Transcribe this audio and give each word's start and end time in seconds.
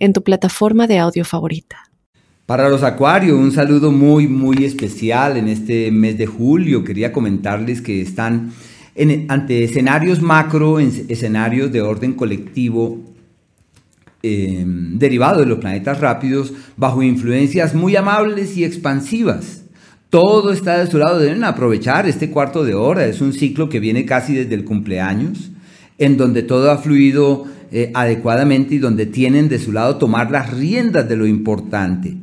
en 0.00 0.12
tu 0.12 0.22
plataforma 0.24 0.88
de 0.88 0.98
audio 0.98 1.24
favorita. 1.24 1.76
Para 2.46 2.68
los 2.68 2.82
Acuarios, 2.82 3.38
un 3.38 3.52
saludo 3.52 3.92
muy, 3.92 4.26
muy 4.26 4.64
especial 4.64 5.36
en 5.36 5.46
este 5.46 5.92
mes 5.92 6.18
de 6.18 6.26
julio. 6.26 6.82
Quería 6.82 7.12
comentarles 7.12 7.80
que 7.80 8.02
están 8.02 8.50
ante 9.28 9.62
escenarios 9.62 10.20
macro, 10.20 10.80
en 10.80 10.90
escenarios 11.08 11.70
de 11.70 11.80
orden 11.80 12.14
colectivo 12.14 12.98
eh, 14.22 14.64
derivados 14.66 15.40
de 15.40 15.46
los 15.46 15.60
planetas 15.60 16.00
rápidos, 16.00 16.52
bajo 16.76 17.02
influencias 17.02 17.74
muy 17.74 17.96
amables 17.96 18.56
y 18.56 18.64
expansivas. 18.64 19.62
Todo 20.10 20.52
está 20.52 20.78
de 20.78 20.90
su 20.90 20.98
lado, 20.98 21.20
deben 21.20 21.44
aprovechar 21.44 22.06
este 22.06 22.30
cuarto 22.30 22.64
de 22.64 22.74
hora, 22.74 23.06
es 23.06 23.20
un 23.20 23.32
ciclo 23.32 23.68
que 23.68 23.80
viene 23.80 24.04
casi 24.04 24.34
desde 24.34 24.56
el 24.56 24.64
cumpleaños, 24.64 25.52
en 25.98 26.16
donde 26.16 26.42
todo 26.42 26.70
ha 26.70 26.78
fluido 26.78 27.46
eh, 27.72 27.90
adecuadamente 27.94 28.74
y 28.74 28.78
donde 28.78 29.06
tienen 29.06 29.48
de 29.48 29.58
su 29.58 29.72
lado 29.72 29.96
tomar 29.96 30.30
las 30.30 30.52
riendas 30.52 31.08
de 31.08 31.16
lo 31.16 31.26
importante. 31.26 32.16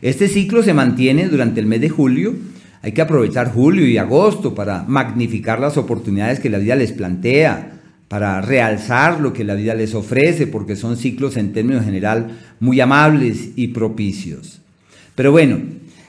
Este 0.00 0.28
ciclo 0.28 0.62
se 0.62 0.74
mantiene 0.74 1.28
durante 1.28 1.60
el 1.60 1.66
mes 1.66 1.80
de 1.80 1.88
julio. 1.88 2.34
Hay 2.82 2.92
que 2.92 3.02
aprovechar 3.02 3.52
julio 3.52 3.86
y 3.86 3.98
agosto 3.98 4.54
para 4.54 4.84
magnificar 4.84 5.60
las 5.60 5.76
oportunidades 5.76 6.40
que 6.40 6.50
la 6.50 6.58
vida 6.58 6.76
les 6.76 6.92
plantea, 6.92 7.80
para 8.08 8.40
realzar 8.40 9.20
lo 9.20 9.32
que 9.32 9.44
la 9.44 9.54
vida 9.54 9.74
les 9.74 9.94
ofrece, 9.94 10.46
porque 10.46 10.76
son 10.76 10.96
ciclos 10.96 11.36
en 11.36 11.52
términos 11.52 11.84
general 11.84 12.38
muy 12.60 12.80
amables 12.80 13.50
y 13.56 13.68
propicios. 13.68 14.60
Pero 15.14 15.32
bueno, 15.32 15.58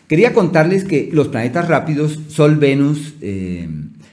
quería 0.08 0.34
contarles 0.34 0.84
que 0.84 1.10
los 1.12 1.30
planetas 1.30 1.68
rápidos, 1.68 2.20
Sol, 2.28 2.56
Venus, 2.56 3.16
eh, 3.22 3.68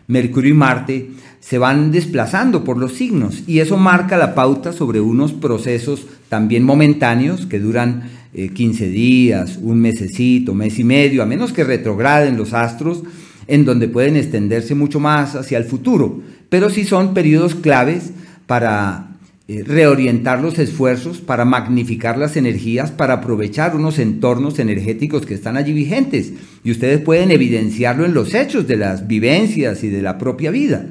Mercurio 0.06 0.50
y 0.50 0.56
Marte, 0.56 1.10
se 1.42 1.58
van 1.58 1.90
desplazando 1.90 2.62
por 2.62 2.78
los 2.78 2.92
signos 2.92 3.42
y 3.48 3.58
eso 3.58 3.76
marca 3.76 4.16
la 4.16 4.34
pauta 4.34 4.72
sobre 4.72 5.00
unos 5.00 5.32
procesos 5.32 6.06
también 6.28 6.62
momentáneos 6.62 7.46
que 7.46 7.58
duran 7.58 8.04
15 8.32 8.86
eh, 8.86 8.88
días, 8.88 9.58
un 9.60 9.80
mesecito, 9.80 10.54
mes 10.54 10.78
y 10.78 10.84
medio, 10.84 11.20
a 11.20 11.26
menos 11.26 11.52
que 11.52 11.64
retrograden 11.64 12.36
los 12.36 12.54
astros, 12.54 13.02
en 13.48 13.64
donde 13.64 13.88
pueden 13.88 14.16
extenderse 14.16 14.76
mucho 14.76 15.00
más 15.00 15.34
hacia 15.34 15.58
el 15.58 15.64
futuro, 15.64 16.22
pero 16.48 16.70
sí 16.70 16.84
son 16.84 17.12
periodos 17.12 17.56
claves 17.56 18.12
para 18.46 19.16
eh, 19.48 19.64
reorientar 19.66 20.40
los 20.40 20.60
esfuerzos, 20.60 21.18
para 21.18 21.44
magnificar 21.44 22.18
las 22.18 22.36
energías, 22.36 22.92
para 22.92 23.14
aprovechar 23.14 23.74
unos 23.74 23.98
entornos 23.98 24.60
energéticos 24.60 25.26
que 25.26 25.34
están 25.34 25.56
allí 25.56 25.72
vigentes 25.72 26.32
y 26.62 26.70
ustedes 26.70 27.00
pueden 27.00 27.32
evidenciarlo 27.32 28.06
en 28.06 28.14
los 28.14 28.32
hechos 28.32 28.68
de 28.68 28.76
las 28.76 29.08
vivencias 29.08 29.82
y 29.82 29.88
de 29.88 30.02
la 30.02 30.18
propia 30.18 30.52
vida. 30.52 30.86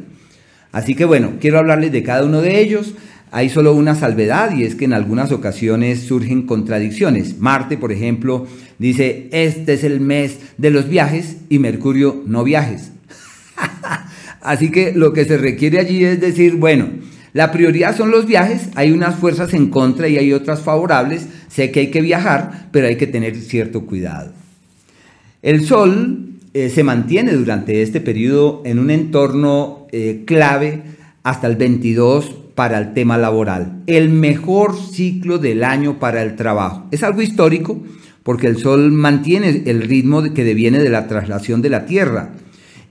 Así 0.72 0.95
que 0.95 1.05
bueno, 1.05 1.33
quiero 1.39 1.59
hablarles 1.59 1.91
de 1.91 2.03
cada 2.03 2.25
uno 2.25 2.41
de 2.41 2.61
ellos. 2.61 2.94
Hay 3.31 3.50
solo 3.50 3.73
una 3.73 3.95
salvedad 3.95 4.55
y 4.55 4.64
es 4.64 4.75
que 4.75 4.86
en 4.86 4.94
algunas 4.94 5.31
ocasiones 5.31 6.02
surgen 6.02 6.45
contradicciones. 6.45 7.39
Marte, 7.39 7.78
por 7.78 7.91
ejemplo, 7.91 8.45
dice, 8.78 9.30
este 9.31 9.73
es 9.73 9.83
el 9.83 10.02
mes 10.02 10.39
de 10.58 10.69
los 10.69 10.89
viajes 10.89 11.38
y 11.50 11.59
Mercurio 11.59 12.23
no 12.25 12.44
viajes. 12.44 12.91
Así 14.41 14.69
que 14.69 14.91
lo 14.94 15.13
que 15.13 15.25
se 15.25 15.38
requiere 15.38 15.79
allí 15.79 16.03
es 16.03 16.19
decir, 16.19 16.56
bueno, 16.56 16.88
la 17.34 17.51
prioridad 17.51 17.95
son 17.95 18.12
los 18.12 18.25
viajes, 18.25 18.69
hay 18.75 18.91
unas 18.91 19.16
fuerzas 19.16 19.53
en 19.53 19.69
contra 19.69 20.09
y 20.09 20.18
hay 20.18 20.34
otras 20.34 20.62
favorables, 20.62 21.28
sé 21.47 21.72
que 21.72 21.81
hay 21.81 21.91
que 21.91 22.01
viajar, 22.01 22.68
pero 22.72 22.88
hay 22.88 22.97
que 22.97 23.07
tener 23.07 23.38
cierto 23.38 23.85
cuidado. 23.85 24.34
El 25.41 25.66
Sol 25.66 26.31
eh, 26.53 26.69
se 26.69 26.84
mantiene 26.84 27.31
durante 27.31 27.81
este 27.81 28.01
periodo 28.01 28.62
en 28.66 28.79
un 28.79 28.91
entorno 28.91 29.81
eh, 29.91 30.24
clave 30.25 30.84
hasta 31.24 31.47
el 31.47 31.56
22 31.56 32.35
para 32.56 32.78
el 32.78 32.94
tema 32.94 33.18
laboral. 33.18 33.84
El 33.88 34.09
mejor 34.09 34.75
ciclo 34.75 35.38
del 35.38 35.63
año 35.63 36.00
para 36.00 36.22
el 36.22 36.35
trabajo. 36.35 36.88
Es 36.91 37.03
algo 37.03 37.22
histórico 37.22 37.81
porque 38.24 38.47
el 38.47 38.57
Sol 38.57 38.91
mantiene 38.91 39.63
el 39.66 39.81
ritmo 39.81 40.22
que 40.34 40.44
deviene 40.44 40.80
de 40.80 40.90
la 40.90 41.07
traslación 41.07 41.62
de 41.62 41.69
la 41.69 41.85
Tierra. 41.85 42.34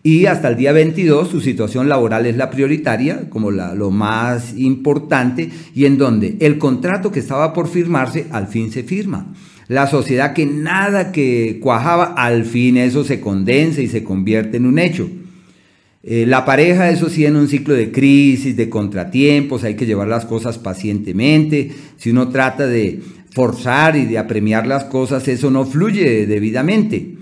Y 0.02 0.26
hasta 0.26 0.48
el 0.48 0.56
día 0.56 0.72
22 0.72 1.28
su 1.28 1.40
situación 1.40 1.88
laboral 1.88 2.24
es 2.26 2.36
la 2.36 2.50
prioritaria, 2.50 3.28
como 3.28 3.50
lo 3.50 3.90
más 3.90 4.56
importante, 4.56 5.50
y 5.74 5.84
en 5.84 5.98
donde 5.98 6.36
el 6.40 6.56
contrato 6.56 7.12
que 7.12 7.20
estaba 7.20 7.52
por 7.52 7.68
firmarse 7.68 8.26
al 8.30 8.46
fin 8.46 8.72
se 8.72 8.82
firma 8.82 9.26
la 9.70 9.86
sociedad 9.86 10.32
que 10.32 10.46
nada 10.46 11.12
que 11.12 11.60
cuajaba, 11.62 12.14
al 12.16 12.44
fin 12.44 12.76
eso 12.76 13.04
se 13.04 13.20
condensa 13.20 13.80
y 13.80 13.86
se 13.86 14.02
convierte 14.02 14.56
en 14.56 14.66
un 14.66 14.80
hecho. 14.80 15.08
Eh, 16.02 16.24
la 16.26 16.46
pareja, 16.46 16.88
eso 16.88 17.10
sí, 17.10 17.26
en 17.26 17.36
un 17.36 17.48
ciclo 17.48 17.74
de 17.74 17.92
crisis, 17.92 18.56
de 18.56 18.70
contratiempos, 18.70 19.64
hay 19.64 19.74
que 19.74 19.84
llevar 19.84 20.08
las 20.08 20.24
cosas 20.24 20.58
pacientemente. 20.58 21.70
Si 21.98 22.10
uno 22.10 22.30
trata 22.30 22.66
de 22.66 23.00
forzar 23.32 23.96
y 23.96 24.06
de 24.06 24.18
apremiar 24.18 24.66
las 24.66 24.84
cosas, 24.84 25.28
eso 25.28 25.50
no 25.50 25.66
fluye 25.66 26.26
debidamente. 26.26 27.16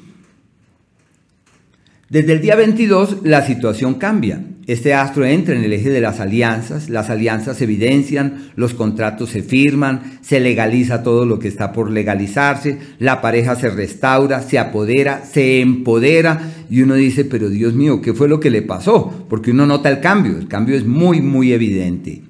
Desde 2.10 2.32
el 2.32 2.41
día 2.41 2.56
22 2.56 3.19
la 3.24 3.44
situación 3.44 3.96
cambia. 3.96 4.42
Este 4.66 4.94
astro 4.94 5.26
entra 5.26 5.54
en 5.54 5.62
el 5.62 5.74
eje 5.74 5.91
de 5.91 6.00
las 6.00 6.20
alianzas, 6.20 6.88
las 6.88 7.10
alianzas 7.10 7.58
se 7.58 7.64
evidencian, 7.64 8.50
los 8.56 8.72
contratos 8.72 9.28
se 9.28 9.42
firman, 9.42 10.19
se 10.22 10.41
legaliza 10.41 11.02
todo 11.02 11.26
lo 11.26 11.38
que 11.38 11.48
está 11.48 11.70
por 11.70 11.91
legalizarse, 11.91 12.78
la 12.98 13.20
pareja 13.20 13.56
se 13.56 13.69
restaura, 13.69 14.41
se 14.41 14.58
apodera, 14.58 15.22
se 15.26 15.60
empodera 15.60 16.50
y 16.70 16.80
uno 16.80 16.94
dice, 16.94 17.26
pero 17.26 17.50
Dios 17.50 17.74
mío, 17.74 18.00
¿qué 18.00 18.14
fue 18.14 18.26
lo 18.26 18.40
que 18.40 18.50
le 18.50 18.62
pasó? 18.62 19.26
Porque 19.28 19.50
uno 19.50 19.66
nota 19.66 19.90
el 19.90 20.00
cambio, 20.00 20.38
el 20.38 20.48
cambio 20.48 20.76
es 20.76 20.86
muy, 20.86 21.20
muy 21.20 21.52
evidente. 21.52 22.22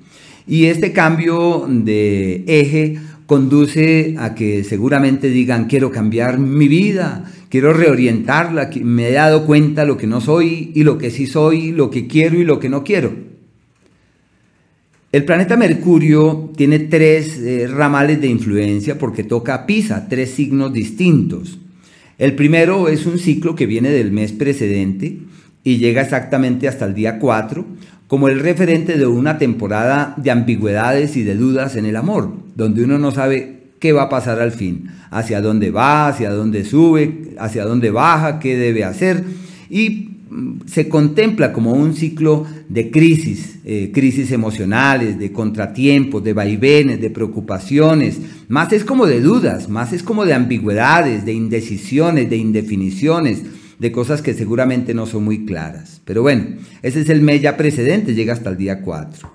Y 0.48 0.64
este 0.64 0.92
cambio 0.92 1.68
de 1.68 2.42
eje 2.48 2.98
conduce 3.26 4.16
a 4.18 4.34
que 4.34 4.64
seguramente 4.64 5.28
digan, 5.28 5.66
quiero 5.66 5.92
cambiar 5.92 6.38
mi 6.38 6.66
vida, 6.66 7.30
quiero 7.48 7.72
reorientarla, 7.72 8.70
me 8.82 9.08
he 9.08 9.12
dado 9.12 9.46
cuenta 9.46 9.84
lo 9.84 9.96
que 9.96 10.06
no 10.06 10.20
soy 10.20 10.72
y 10.74 10.84
lo 10.84 10.98
que 10.98 11.10
sí 11.10 11.26
soy, 11.26 11.72
lo 11.72 11.90
que 11.90 12.06
quiero 12.06 12.38
y 12.38 12.44
lo 12.44 12.58
que 12.58 12.68
no 12.68 12.84
quiero. 12.84 13.12
El 15.10 15.24
planeta 15.24 15.56
Mercurio 15.56 16.52
tiene 16.54 16.80
tres 16.80 17.38
eh, 17.38 17.66
ramales 17.66 18.20
de 18.20 18.28
influencia 18.28 18.98
porque 18.98 19.24
toca 19.24 19.64
Pisa, 19.64 20.06
tres 20.06 20.30
signos 20.30 20.72
distintos. 20.72 21.58
El 22.18 22.34
primero 22.34 22.88
es 22.88 23.06
un 23.06 23.18
ciclo 23.18 23.54
que 23.54 23.66
viene 23.66 23.90
del 23.90 24.12
mes 24.12 24.32
precedente 24.32 25.18
y 25.64 25.78
llega 25.78 26.02
exactamente 26.02 26.68
hasta 26.68 26.84
el 26.84 26.94
día 26.94 27.18
4, 27.18 27.64
como 28.06 28.28
el 28.28 28.40
referente 28.40 28.98
de 28.98 29.06
una 29.06 29.38
temporada 29.38 30.14
de 30.18 30.30
ambigüedades 30.30 31.16
y 31.16 31.22
de 31.22 31.36
dudas 31.36 31.76
en 31.76 31.86
el 31.86 31.96
amor, 31.96 32.32
donde 32.54 32.84
uno 32.84 32.98
no 32.98 33.10
sabe 33.10 33.57
qué 33.78 33.92
va 33.92 34.04
a 34.04 34.08
pasar 34.08 34.40
al 34.40 34.52
fin, 34.52 34.90
hacia 35.10 35.40
dónde 35.40 35.70
va, 35.70 36.08
hacia 36.08 36.30
dónde 36.30 36.64
sube, 36.64 37.34
hacia 37.38 37.64
dónde 37.64 37.90
baja, 37.90 38.38
qué 38.38 38.56
debe 38.56 38.84
hacer, 38.84 39.24
y 39.70 40.10
mm, 40.30 40.66
se 40.66 40.88
contempla 40.88 41.52
como 41.52 41.72
un 41.72 41.94
ciclo 41.94 42.46
de 42.68 42.90
crisis, 42.90 43.58
eh, 43.64 43.90
crisis 43.92 44.32
emocionales, 44.32 45.18
de 45.18 45.32
contratiempos, 45.32 46.24
de 46.24 46.32
vaivenes, 46.32 47.00
de 47.00 47.10
preocupaciones, 47.10 48.18
más 48.48 48.72
es 48.72 48.84
como 48.84 49.06
de 49.06 49.20
dudas, 49.20 49.68
más 49.68 49.92
es 49.92 50.02
como 50.02 50.24
de 50.24 50.34
ambigüedades, 50.34 51.24
de 51.24 51.32
indecisiones, 51.32 52.28
de 52.28 52.36
indefiniciones, 52.36 53.42
de 53.78 53.92
cosas 53.92 54.22
que 54.22 54.34
seguramente 54.34 54.92
no 54.92 55.06
son 55.06 55.24
muy 55.24 55.44
claras. 55.44 56.00
Pero 56.04 56.22
bueno, 56.22 56.56
ese 56.82 57.02
es 57.02 57.08
el 57.10 57.22
mes 57.22 57.42
ya 57.42 57.56
precedente, 57.56 58.14
llega 58.14 58.32
hasta 58.32 58.50
el 58.50 58.56
día 58.56 58.82
4. 58.82 59.30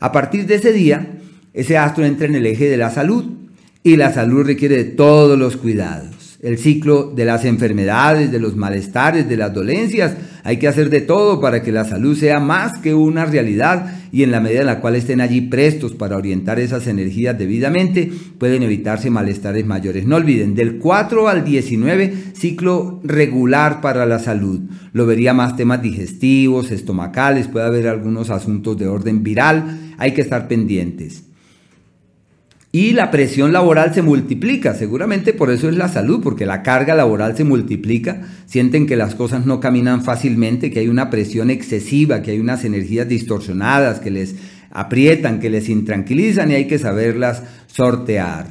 A 0.00 0.12
partir 0.12 0.46
de 0.46 0.56
ese 0.56 0.72
día, 0.72 1.18
ese 1.54 1.78
astro 1.78 2.04
entra 2.04 2.26
en 2.26 2.34
el 2.34 2.46
eje 2.46 2.68
de 2.68 2.76
la 2.76 2.90
salud 2.90 3.40
y 3.82 3.96
la 3.96 4.12
salud 4.12 4.44
requiere 4.44 4.76
de 4.76 4.84
todos 4.84 5.38
los 5.38 5.56
cuidados 5.56 6.20
el 6.42 6.56
ciclo 6.56 7.12
de 7.14 7.26
las 7.26 7.44
enfermedades, 7.44 8.32
de 8.32 8.40
los 8.40 8.56
malestares, 8.56 9.28
de 9.28 9.36
las 9.36 9.52
dolencias. 9.52 10.16
Hay 10.42 10.56
que 10.56 10.68
hacer 10.68 10.88
de 10.88 11.02
todo 11.02 11.38
para 11.38 11.62
que 11.62 11.70
la 11.70 11.84
salud 11.84 12.16
sea 12.16 12.40
más 12.40 12.78
que 12.78 12.94
una 12.94 13.26
realidad 13.26 13.94
y 14.10 14.22
en 14.22 14.30
la 14.30 14.40
medida 14.40 14.60
en 14.60 14.66
la 14.66 14.80
cual 14.80 14.96
estén 14.96 15.20
allí 15.20 15.42
prestos 15.42 15.92
para 15.92 16.16
orientar 16.16 16.58
esas 16.58 16.86
energías 16.86 17.38
debidamente, 17.38 18.10
pueden 18.38 18.62
evitarse 18.62 19.10
malestares 19.10 19.66
mayores. 19.66 20.06
No 20.06 20.16
olviden, 20.16 20.54
del 20.54 20.78
4 20.78 21.28
al 21.28 21.44
19, 21.44 22.14
ciclo 22.32 23.00
regular 23.04 23.82
para 23.82 24.06
la 24.06 24.18
salud. 24.18 24.60
Lo 24.92 25.06
vería 25.06 25.34
más 25.34 25.56
temas 25.56 25.82
digestivos, 25.82 26.70
estomacales, 26.70 27.48
puede 27.48 27.66
haber 27.66 27.86
algunos 27.86 28.30
asuntos 28.30 28.78
de 28.78 28.88
orden 28.88 29.22
viral, 29.22 29.92
hay 29.98 30.12
que 30.12 30.22
estar 30.22 30.48
pendientes. 30.48 31.29
Y 32.72 32.92
la 32.92 33.10
presión 33.10 33.52
laboral 33.52 33.92
se 33.94 34.02
multiplica. 34.02 34.74
Seguramente 34.74 35.32
por 35.32 35.50
eso 35.50 35.68
es 35.68 35.76
la 35.76 35.88
salud, 35.88 36.20
porque 36.22 36.46
la 36.46 36.62
carga 36.62 36.94
laboral 36.94 37.36
se 37.36 37.44
multiplica. 37.44 38.22
Sienten 38.46 38.86
que 38.86 38.96
las 38.96 39.16
cosas 39.16 39.44
no 39.44 39.58
caminan 39.58 40.04
fácilmente, 40.04 40.70
que 40.70 40.80
hay 40.80 40.88
una 40.88 41.10
presión 41.10 41.50
excesiva, 41.50 42.22
que 42.22 42.30
hay 42.30 42.38
unas 42.38 42.64
energías 42.64 43.08
distorsionadas 43.08 43.98
que 43.98 44.10
les 44.10 44.36
aprietan, 44.70 45.40
que 45.40 45.50
les 45.50 45.68
intranquilizan 45.68 46.52
y 46.52 46.54
hay 46.54 46.66
que 46.66 46.78
saberlas 46.78 47.42
sortear. 47.66 48.46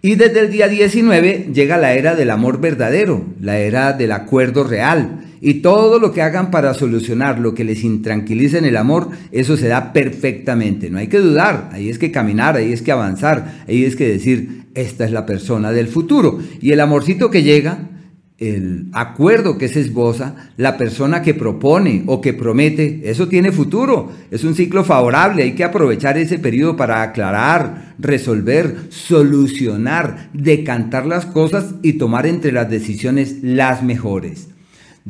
Y 0.00 0.14
desde 0.14 0.40
el 0.40 0.50
día 0.50 0.68
19 0.68 1.50
llega 1.52 1.76
la 1.76 1.92
era 1.94 2.14
del 2.14 2.30
amor 2.30 2.60
verdadero, 2.60 3.24
la 3.40 3.58
era 3.58 3.92
del 3.92 4.12
acuerdo 4.12 4.64
real. 4.64 5.26
Y 5.40 5.54
todo 5.54 5.98
lo 5.98 6.12
que 6.12 6.22
hagan 6.22 6.50
para 6.50 6.74
solucionar 6.74 7.38
lo 7.38 7.54
que 7.54 7.64
les 7.64 7.82
intranquiliza 7.82 8.58
en 8.58 8.66
el 8.66 8.76
amor, 8.76 9.08
eso 9.32 9.56
se 9.56 9.68
da 9.68 9.92
perfectamente. 9.92 10.90
No 10.90 10.98
hay 10.98 11.06
que 11.06 11.18
dudar, 11.18 11.70
ahí 11.72 11.88
es 11.88 11.98
que 11.98 12.10
caminar, 12.10 12.56
ahí 12.56 12.72
es 12.72 12.82
que 12.82 12.92
avanzar, 12.92 13.64
ahí 13.66 13.84
es 13.84 13.96
que 13.96 14.06
decir, 14.06 14.64
esta 14.74 15.04
es 15.04 15.12
la 15.12 15.24
persona 15.24 15.72
del 15.72 15.88
futuro. 15.88 16.38
Y 16.60 16.72
el 16.72 16.80
amorcito 16.80 17.30
que 17.30 17.42
llega, 17.42 17.88
el 18.36 18.86
acuerdo 18.92 19.56
que 19.56 19.68
se 19.68 19.80
esboza, 19.80 20.50
la 20.56 20.76
persona 20.76 21.22
que 21.22 21.34
propone 21.34 22.04
o 22.06 22.20
que 22.20 22.34
promete, 22.34 23.02
eso 23.04 23.28
tiene 23.28 23.52
futuro, 23.52 24.10
es 24.30 24.44
un 24.44 24.54
ciclo 24.54 24.84
favorable, 24.84 25.42
hay 25.42 25.52
que 25.52 25.64
aprovechar 25.64 26.18
ese 26.18 26.38
periodo 26.38 26.76
para 26.76 27.02
aclarar, 27.02 27.94
resolver, 27.98 28.76
solucionar, 28.88 30.30
decantar 30.32 31.06
las 31.06 31.24
cosas 31.24 31.74
y 31.82 31.94
tomar 31.94 32.26
entre 32.26 32.52
las 32.52 32.68
decisiones 32.68 33.36
las 33.42 33.82
mejores. 33.82 34.48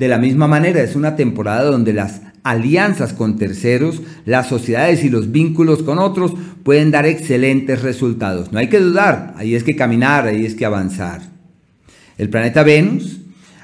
De 0.00 0.08
la 0.08 0.17
misma 0.17 0.49
manera, 0.49 0.81
es 0.81 0.97
una 0.97 1.14
temporada 1.14 1.64
donde 1.64 1.93
las 1.93 2.23
alianzas 2.43 3.12
con 3.12 3.37
terceros, 3.37 4.00
las 4.25 4.49
sociedades 4.49 5.05
y 5.05 5.11
los 5.11 5.31
vínculos 5.31 5.82
con 5.82 5.99
otros 5.99 6.32
pueden 6.62 6.91
dar 6.91 7.05
excelentes 7.05 7.82
resultados. 7.82 8.50
No 8.50 8.61
hay 8.61 8.70
que 8.70 8.81
dudar, 8.81 9.35
ahí 9.37 9.55
es 9.55 9.62
que 9.62 9.76
caminar, 9.76 10.25
ahí 10.25 10.47
es 10.47 10.55
que 10.55 10.64
avanzar. 10.64 11.20
El 12.17 12.31
planeta 12.31 12.62
Venus 12.62 13.20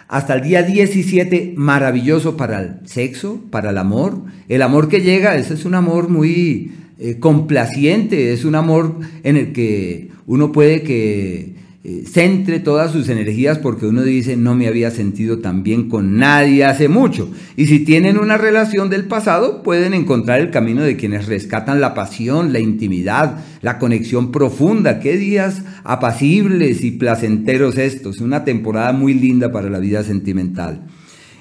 hasta 0.08 0.34
el 0.34 0.42
día 0.42 0.62
17 0.62 1.54
maravilloso 1.56 2.36
para 2.36 2.60
el 2.60 2.80
sexo, 2.84 3.40
para 3.50 3.70
el 3.70 3.78
amor. 3.78 4.20
El 4.50 4.60
amor 4.60 4.90
que 4.90 5.00
llega, 5.00 5.38
ese 5.38 5.54
es 5.54 5.64
un 5.64 5.74
amor 5.74 6.10
muy 6.10 6.70
eh, 6.98 7.16
complaciente, 7.18 8.34
es 8.34 8.44
un 8.44 8.56
amor 8.56 9.00
en 9.22 9.38
el 9.38 9.54
que 9.54 10.10
uno 10.26 10.52
puede 10.52 10.82
que 10.82 11.54
eh, 11.88 12.02
centre 12.04 12.58
todas 12.58 12.90
sus 12.90 13.08
energías 13.08 13.60
porque 13.60 13.86
uno 13.86 14.02
dice 14.02 14.36
no 14.36 14.56
me 14.56 14.66
había 14.66 14.90
sentido 14.90 15.38
tan 15.38 15.62
bien 15.62 15.88
con 15.88 16.18
nadie 16.18 16.64
hace 16.64 16.88
mucho. 16.88 17.30
Y 17.56 17.66
si 17.66 17.78
tienen 17.78 18.18
una 18.18 18.36
relación 18.36 18.90
del 18.90 19.04
pasado, 19.04 19.62
pueden 19.62 19.94
encontrar 19.94 20.40
el 20.40 20.50
camino 20.50 20.82
de 20.82 20.96
quienes 20.96 21.26
rescatan 21.26 21.80
la 21.80 21.94
pasión, 21.94 22.52
la 22.52 22.58
intimidad, 22.58 23.38
la 23.62 23.78
conexión 23.78 24.32
profunda. 24.32 24.98
Qué 24.98 25.16
días 25.16 25.62
apacibles 25.84 26.82
y 26.82 26.90
placenteros 26.90 27.78
estos. 27.78 28.20
Una 28.20 28.44
temporada 28.44 28.90
muy 28.92 29.14
linda 29.14 29.52
para 29.52 29.70
la 29.70 29.78
vida 29.78 30.02
sentimental. 30.02 30.88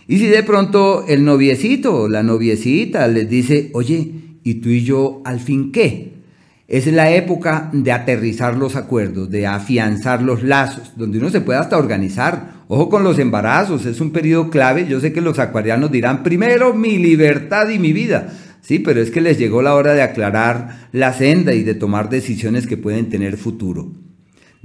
Y 0.07 0.19
si 0.19 0.27
de 0.27 0.44
pronto 0.44 1.07
el 1.07 1.25
noviecito 1.25 2.01
o 2.01 2.07
la 2.07 2.21
noviecita 2.21 3.07
les 3.07 3.27
dice, 3.27 3.71
oye, 3.74 4.12
¿y 4.44 4.53
tú 4.56 4.69
y 4.69 4.83
yo 4.83 5.24
al 5.25 5.39
fin 5.39 5.71
qué? 5.71 6.14
Es 6.67 6.88
la 6.88 7.12
época 7.12 7.69
de 7.73 7.91
aterrizar 7.91 8.57
los 8.57 8.75
acuerdos, 8.75 9.29
de 9.29 9.45
afianzar 9.45 10.23
los 10.23 10.41
lazos, 10.41 10.94
donde 10.95 11.19
uno 11.19 11.29
se 11.29 11.41
puede 11.41 11.59
hasta 11.59 11.77
organizar. 11.77 12.53
Ojo 12.67 12.89
con 12.89 13.03
los 13.03 13.19
embarazos, 13.19 13.85
es 13.85 14.01
un 14.01 14.12
periodo 14.12 14.50
clave. 14.50 14.88
Yo 14.88 15.00
sé 15.00 15.13
que 15.13 15.21
los 15.21 15.38
acuarianos 15.38 15.91
dirán, 15.91 16.23
primero 16.23 16.73
mi 16.73 16.97
libertad 16.97 17.69
y 17.69 17.77
mi 17.77 17.94
vida. 17.94 18.33
Sí, 18.62 18.79
pero 18.79 19.00
es 19.00 19.12
que 19.12 19.21
les 19.21 19.38
llegó 19.38 19.62
la 19.62 19.75
hora 19.75 19.94
de 19.94 20.01
aclarar 20.01 20.88
la 20.91 21.13
senda 21.13 21.53
y 21.53 21.62
de 21.62 21.75
tomar 21.75 22.09
decisiones 22.09 22.65
que 22.65 22.77
pueden 22.77 23.09
tener 23.09 23.38
futuro. 23.38 23.91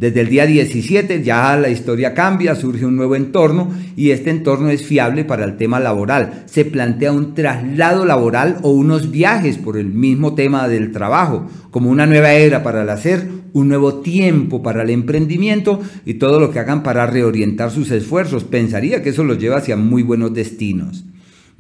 Desde 0.01 0.23
el 0.23 0.31
día 0.31 0.47
17 0.47 1.23
ya 1.23 1.55
la 1.59 1.69
historia 1.69 2.15
cambia, 2.15 2.55
surge 2.55 2.87
un 2.87 2.97
nuevo 2.97 3.17
entorno 3.17 3.71
y 3.97 4.13
este 4.13 4.31
entorno 4.31 4.71
es 4.71 4.83
fiable 4.83 5.27
para 5.27 5.45
el 5.45 5.59
tema 5.59 5.79
laboral. 5.79 6.45
Se 6.47 6.65
plantea 6.65 7.13
un 7.13 7.35
traslado 7.35 8.07
laboral 8.07 8.61
o 8.63 8.71
unos 8.71 9.11
viajes 9.11 9.59
por 9.59 9.77
el 9.77 9.89
mismo 9.89 10.35
tema 10.35 10.69
del 10.69 10.91
trabajo, 10.91 11.51
como 11.71 11.91
una 11.91 12.07
nueva 12.07 12.33
era 12.33 12.63
para 12.63 12.81
el 12.81 12.89
hacer, 12.89 13.29
un 13.53 13.69
nuevo 13.69 13.97
tiempo 13.97 14.63
para 14.63 14.85
el 14.85 14.89
emprendimiento 14.89 15.83
y 16.07 16.15
todo 16.15 16.41
lo 16.41 16.51
que 16.51 16.61
hagan 16.61 16.83
para 16.83 17.05
reorientar 17.05 17.71
sus 17.71 17.91
esfuerzos. 17.91 18.45
Pensaría 18.45 19.03
que 19.03 19.11
eso 19.11 19.23
los 19.23 19.39
lleva 19.39 19.59
hacia 19.59 19.77
muy 19.77 20.03
buenos 20.03 20.33
destinos. 20.33 21.05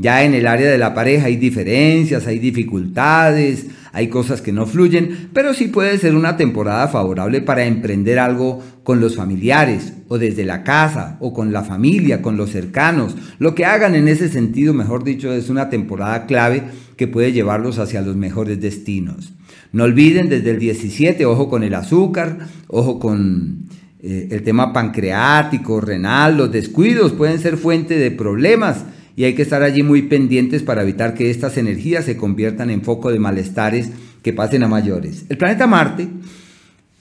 Ya 0.00 0.24
en 0.24 0.32
el 0.32 0.46
área 0.46 0.70
de 0.70 0.78
la 0.78 0.94
pareja 0.94 1.26
hay 1.26 1.36
diferencias, 1.36 2.26
hay 2.26 2.38
dificultades, 2.38 3.66
hay 3.92 4.08
cosas 4.08 4.40
que 4.40 4.50
no 4.50 4.64
fluyen, 4.64 5.28
pero 5.34 5.52
sí 5.52 5.68
puede 5.68 5.98
ser 5.98 6.14
una 6.14 6.38
temporada 6.38 6.88
favorable 6.88 7.42
para 7.42 7.66
emprender 7.66 8.18
algo 8.18 8.62
con 8.82 8.98
los 8.98 9.16
familiares 9.16 9.92
o 10.08 10.16
desde 10.16 10.46
la 10.46 10.64
casa 10.64 11.18
o 11.20 11.34
con 11.34 11.52
la 11.52 11.64
familia, 11.64 12.22
con 12.22 12.38
los 12.38 12.48
cercanos. 12.48 13.14
Lo 13.38 13.54
que 13.54 13.66
hagan 13.66 13.94
en 13.94 14.08
ese 14.08 14.30
sentido, 14.30 14.72
mejor 14.72 15.04
dicho, 15.04 15.34
es 15.34 15.50
una 15.50 15.68
temporada 15.68 16.24
clave 16.24 16.62
que 16.96 17.06
puede 17.06 17.32
llevarlos 17.32 17.78
hacia 17.78 18.00
los 18.00 18.16
mejores 18.16 18.58
destinos. 18.58 19.34
No 19.70 19.84
olviden 19.84 20.30
desde 20.30 20.52
el 20.52 20.58
17, 20.58 21.26
ojo 21.26 21.50
con 21.50 21.62
el 21.62 21.74
azúcar, 21.74 22.38
ojo 22.68 22.98
con 22.98 23.68
eh, 24.02 24.28
el 24.30 24.42
tema 24.44 24.72
pancreático, 24.72 25.78
renal, 25.82 26.38
los 26.38 26.50
descuidos 26.50 27.12
pueden 27.12 27.38
ser 27.38 27.58
fuente 27.58 27.98
de 27.98 28.10
problemas 28.10 28.86
y 29.20 29.24
hay 29.26 29.34
que 29.34 29.42
estar 29.42 29.62
allí 29.62 29.82
muy 29.82 30.00
pendientes 30.00 30.62
para 30.62 30.80
evitar 30.80 31.12
que 31.12 31.28
estas 31.28 31.58
energías 31.58 32.06
se 32.06 32.16
conviertan 32.16 32.70
en 32.70 32.80
foco 32.80 33.12
de 33.12 33.18
malestares 33.18 33.90
que 34.22 34.32
pasen 34.32 34.62
a 34.62 34.68
mayores. 34.68 35.26
El 35.28 35.36
planeta 35.36 35.66
Marte 35.66 36.08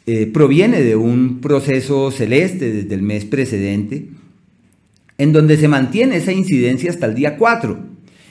eh, 0.06 0.26
proviene 0.26 0.82
de 0.82 0.98
un 0.98 1.40
proceso 1.40 2.12
celeste 2.12 2.74
desde 2.74 2.94
el 2.94 3.04
mes 3.04 3.24
precedente, 3.24 4.10
en 5.18 5.32
donde 5.32 5.56
se 5.56 5.70
mantiene 5.70 6.18
esa 6.18 6.34
incidencia 6.34 6.90
hasta 6.90 7.06
el 7.06 7.16
día 7.16 7.38
4, 7.38 7.80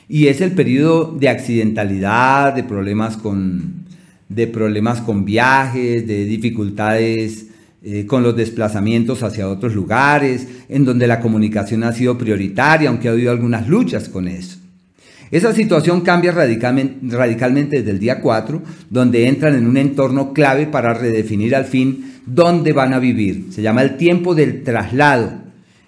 y 0.06 0.26
es 0.26 0.42
el 0.42 0.52
periodo 0.52 1.16
de 1.18 1.30
accidentalidad, 1.30 2.54
de 2.54 2.64
problemas 2.64 3.16
con, 3.16 3.86
de 4.28 4.46
problemas 4.48 5.00
con 5.00 5.24
viajes, 5.24 6.06
de 6.06 6.26
dificultades 6.26 7.46
eh, 7.82 8.06
con 8.06 8.22
los 8.22 8.36
desplazamientos 8.36 9.22
hacia 9.22 9.48
otros 9.48 9.74
lugares, 9.74 10.48
en 10.68 10.84
donde 10.84 11.06
la 11.06 11.20
comunicación 11.20 11.84
ha 11.84 11.92
sido 11.92 12.18
prioritaria, 12.18 12.88
aunque 12.88 13.08
ha 13.08 13.12
habido 13.12 13.30
algunas 13.30 13.68
luchas 13.68 14.08
con 14.08 14.26
eso. 14.26 14.58
Esa 15.30 15.52
situación 15.52 16.00
cambia 16.00 16.32
radicalmente, 16.32 17.76
desde 17.76 17.90
el 17.90 17.98
día 17.98 18.20
4, 18.20 18.62
donde 18.88 19.28
entran 19.28 19.54
en 19.54 19.66
un 19.66 19.76
entorno 19.76 20.32
clave 20.32 20.66
para 20.66 20.94
redefinir 20.94 21.54
al 21.54 21.66
fin 21.66 22.14
dónde 22.24 22.72
van 22.72 22.94
a 22.94 22.98
vivir. 22.98 23.46
Se 23.50 23.62
llama 23.62 23.82
el 23.82 23.96
tiempo 23.96 24.34
del 24.34 24.62
traslado 24.64 25.32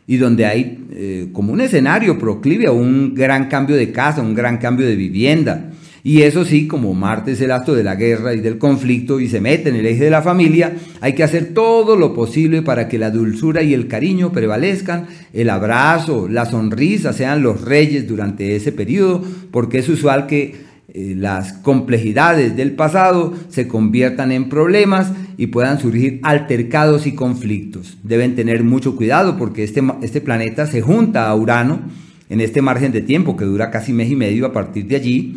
y 0.06 0.16
donde 0.18 0.44
hay 0.46 0.86
eh, 0.92 1.28
como 1.32 1.52
un 1.52 1.60
escenario 1.60 2.18
proclive 2.18 2.66
a 2.66 2.72
un 2.72 3.14
gran 3.14 3.48
cambio 3.48 3.76
de 3.76 3.92
casa, 3.92 4.20
un 4.20 4.34
gran 4.34 4.58
cambio 4.58 4.86
de 4.86 4.96
vivienda. 4.96 5.70
Y 6.02 6.22
eso 6.22 6.44
sí, 6.44 6.66
como 6.66 6.94
Marte 6.94 7.32
es 7.32 7.40
el 7.40 7.50
acto 7.50 7.74
de 7.74 7.84
la 7.84 7.94
guerra 7.94 8.34
y 8.34 8.40
del 8.40 8.58
conflicto 8.58 9.20
y 9.20 9.28
se 9.28 9.40
mete 9.40 9.68
en 9.68 9.76
el 9.76 9.86
eje 9.86 10.04
de 10.04 10.10
la 10.10 10.22
familia, 10.22 10.74
hay 11.00 11.14
que 11.14 11.22
hacer 11.22 11.52
todo 11.52 11.96
lo 11.96 12.14
posible 12.14 12.62
para 12.62 12.88
que 12.88 12.98
la 12.98 13.10
dulzura 13.10 13.62
y 13.62 13.74
el 13.74 13.86
cariño 13.86 14.32
prevalezcan, 14.32 15.06
el 15.32 15.50
abrazo, 15.50 16.28
la 16.28 16.46
sonrisa 16.46 17.12
sean 17.12 17.42
los 17.42 17.60
reyes 17.60 18.08
durante 18.08 18.56
ese 18.56 18.72
periodo, 18.72 19.22
porque 19.50 19.78
es 19.78 19.88
usual 19.88 20.26
que 20.26 20.70
eh, 20.92 21.14
las 21.16 21.52
complejidades 21.52 22.56
del 22.56 22.72
pasado 22.72 23.34
se 23.48 23.68
conviertan 23.68 24.32
en 24.32 24.48
problemas 24.48 25.12
y 25.36 25.48
puedan 25.48 25.78
surgir 25.78 26.18
altercados 26.22 27.06
y 27.06 27.14
conflictos. 27.14 27.98
Deben 28.02 28.34
tener 28.34 28.64
mucho 28.64 28.96
cuidado 28.96 29.36
porque 29.36 29.62
este, 29.62 29.82
este 30.02 30.20
planeta 30.20 30.66
se 30.66 30.80
junta 30.80 31.28
a 31.28 31.34
Urano 31.36 31.80
en 32.28 32.40
este 32.40 32.62
margen 32.62 32.90
de 32.90 33.02
tiempo 33.02 33.36
que 33.36 33.44
dura 33.44 33.70
casi 33.70 33.92
mes 33.92 34.10
y 34.10 34.16
medio 34.16 34.46
a 34.46 34.52
partir 34.52 34.86
de 34.86 34.96
allí 34.96 35.36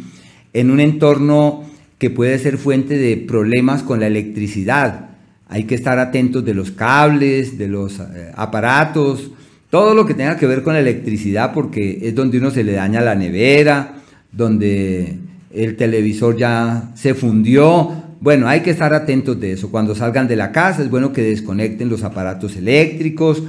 en 0.53 0.71
un 0.71 0.79
entorno 0.79 1.63
que 1.97 2.09
puede 2.09 2.37
ser 2.39 2.57
fuente 2.57 2.97
de 2.97 3.17
problemas 3.17 3.83
con 3.83 3.99
la 3.99 4.07
electricidad. 4.07 5.09
Hay 5.47 5.65
que 5.65 5.75
estar 5.75 5.99
atentos 5.99 6.43
de 6.45 6.53
los 6.53 6.71
cables, 6.71 7.57
de 7.57 7.67
los 7.67 7.99
eh, 7.99 8.31
aparatos, 8.35 9.31
todo 9.69 9.95
lo 9.95 10.05
que 10.05 10.13
tenga 10.13 10.37
que 10.37 10.45
ver 10.45 10.63
con 10.63 10.73
la 10.73 10.79
electricidad, 10.79 11.53
porque 11.53 11.99
es 12.03 12.13
donde 12.13 12.37
uno 12.37 12.51
se 12.51 12.63
le 12.63 12.73
daña 12.73 13.01
la 13.01 13.15
nevera, 13.15 13.95
donde 14.31 15.17
el 15.53 15.75
televisor 15.75 16.37
ya 16.37 16.91
se 16.95 17.13
fundió. 17.13 17.91
Bueno, 18.19 18.47
hay 18.47 18.61
que 18.61 18.71
estar 18.71 18.93
atentos 18.93 19.39
de 19.39 19.53
eso. 19.53 19.71
Cuando 19.71 19.95
salgan 19.95 20.27
de 20.27 20.35
la 20.35 20.51
casa 20.51 20.83
es 20.83 20.89
bueno 20.89 21.11
que 21.11 21.23
desconecten 21.23 21.89
los 21.89 22.03
aparatos 22.03 22.55
eléctricos, 22.55 23.43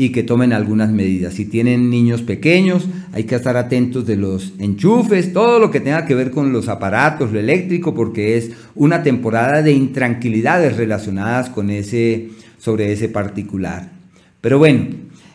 y 0.00 0.10
que 0.10 0.22
tomen 0.22 0.52
algunas 0.52 0.90
medidas. 0.90 1.34
Si 1.34 1.44
tienen 1.44 1.90
niños 1.90 2.22
pequeños, 2.22 2.88
hay 3.12 3.24
que 3.24 3.34
estar 3.34 3.56
atentos 3.56 4.06
de 4.06 4.16
los 4.16 4.54
enchufes, 4.60 5.32
todo 5.32 5.58
lo 5.58 5.72
que 5.72 5.80
tenga 5.80 6.06
que 6.06 6.14
ver 6.14 6.30
con 6.30 6.52
los 6.52 6.68
aparatos, 6.68 7.32
lo 7.32 7.40
eléctrico, 7.40 7.94
porque 7.94 8.38
es 8.38 8.52
una 8.76 9.02
temporada 9.02 9.60
de 9.60 9.72
intranquilidades 9.72 10.76
relacionadas 10.76 11.50
con 11.50 11.68
ese, 11.70 12.28
sobre 12.58 12.92
ese 12.92 13.08
particular. 13.08 13.90
Pero 14.40 14.58
bueno, 14.58 14.86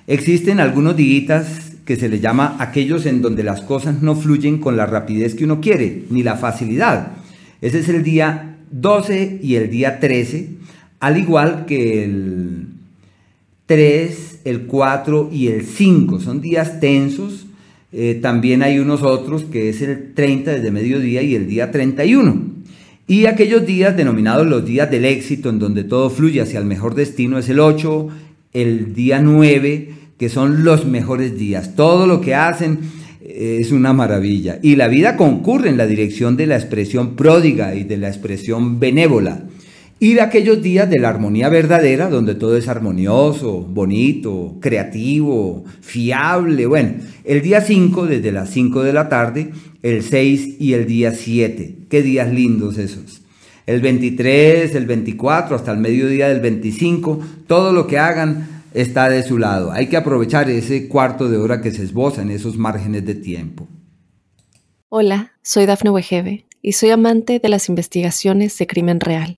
existen 0.08 0.62
algunos 0.62 0.96
días 0.96 1.74
que 1.84 1.98
se 1.98 2.08
les 2.08 2.22
llama 2.22 2.56
aquellos 2.60 3.06
en 3.06 3.22
donde 3.22 3.44
las 3.44 3.60
cosas 3.60 4.02
no 4.02 4.16
fluyen 4.16 4.60
con 4.60 4.78
la 4.78 4.86
rapidez 4.86 5.36
que 5.36 5.44
uno 5.44 5.60
quiere, 5.60 6.06
ni 6.10 6.24
la 6.24 6.38
facilidad. 6.38 7.12
Ese 7.60 7.80
es 7.80 7.90
el 7.90 8.02
día 8.02 8.56
12 8.72 9.40
y 9.44 9.56
el 9.56 9.70
día 9.70 10.00
13 10.00 10.64
al 11.04 11.18
igual 11.18 11.66
que 11.66 12.06
el 12.06 12.68
3, 13.66 14.42
el 14.46 14.64
4 14.64 15.30
y 15.32 15.48
el 15.48 15.66
5. 15.66 16.20
Son 16.20 16.42
días 16.42 16.80
tensos. 16.80 17.48
Eh, 17.92 18.20
también 18.22 18.64
hay 18.64 18.80
unos 18.80 19.04
otros 19.04 19.44
que 19.44 19.70
es 19.70 19.82
el 19.82 20.14
30 20.14 20.52
desde 20.52 20.72
mediodía 20.72 21.22
y 21.22 21.36
el 21.36 21.48
día 21.48 21.72
31. 21.72 22.54
Y 23.08 23.26
aquellos 23.26 23.66
días 23.66 23.98
denominados 23.98 24.48
los 24.48 24.66
días 24.66 24.90
del 24.90 25.06
éxito, 25.06 25.50
en 25.50 25.60
donde 25.60 25.84
todo 25.84 26.10
fluye 26.10 26.42
hacia 26.42 26.60
el 26.60 26.66
mejor 26.66 26.96
destino, 26.96 27.38
es 27.38 27.50
el 27.50 27.60
8, 27.60 28.08
el 28.54 28.94
día 28.94 29.20
9, 29.20 29.90
que 30.18 30.30
son 30.30 30.64
los 30.64 30.86
mejores 30.86 31.38
días. 31.38 31.76
Todo 31.76 32.08
lo 32.08 32.22
que 32.22 32.34
hacen 32.34 32.80
eh, 33.22 33.58
es 33.60 33.72
una 33.72 33.94
maravilla. 33.94 34.60
Y 34.62 34.76
la 34.76 34.88
vida 34.88 35.18
concurre 35.18 35.70
en 35.70 35.78
la 35.78 35.86
dirección 35.86 36.38
de 36.38 36.48
la 36.48 36.56
expresión 36.56 37.16
pródiga 37.16 37.76
y 37.76 37.84
de 37.84 37.98
la 37.98 38.08
expresión 38.08 38.80
benévola. 38.80 39.44
Y 40.04 40.20
aquellos 40.20 40.62
días 40.62 40.90
de 40.90 41.00
la 41.00 41.08
armonía 41.08 41.48
verdadera, 41.48 42.10
donde 42.10 42.36
todo 42.36 42.58
es 42.58 42.68
armonioso, 42.68 43.62
bonito, 43.62 44.58
creativo, 44.60 45.64
fiable. 45.80 46.66
Bueno, 46.66 46.96
el 47.24 47.42
día 47.42 47.62
5 47.62 48.08
desde 48.08 48.34
las 48.34 48.50
5 48.50 48.84
de 48.84 48.92
la 48.92 49.08
tarde, 49.08 49.54
el 49.82 50.04
6 50.04 50.58
y 50.60 50.74
el 50.74 50.88
día 50.88 51.14
7. 51.14 51.86
Qué 51.90 52.02
días 52.02 52.34
lindos 52.34 52.78
esos. 52.78 53.22
El 53.66 53.80
23, 53.80 54.76
el 54.76 54.86
24, 54.88 55.56
hasta 55.56 55.72
el 55.72 55.78
mediodía 55.78 56.28
del 56.28 56.42
25, 56.42 57.22
todo 57.48 57.72
lo 57.72 57.88
que 57.88 57.98
hagan 57.98 58.64
está 58.74 59.08
de 59.08 59.24
su 59.24 59.38
lado. 59.38 59.72
Hay 59.72 59.88
que 59.88 59.96
aprovechar 59.96 60.50
ese 60.50 60.90
cuarto 60.90 61.30
de 61.30 61.38
hora 61.38 61.62
que 61.62 61.72
se 61.72 61.82
esboza 61.82 62.24
en 62.24 62.32
esos 62.32 62.58
márgenes 62.58 63.06
de 63.06 63.16
tiempo. 63.16 63.70
Hola, 64.90 65.32
soy 65.44 65.66
Dafne 65.66 65.92
Wegebe 65.92 66.46
y 66.62 66.74
soy 66.74 66.90
amante 66.90 67.40
de 67.40 67.48
las 67.48 67.70
investigaciones 67.70 68.58
de 68.58 68.68
crimen 68.68 69.00
real. 69.00 69.38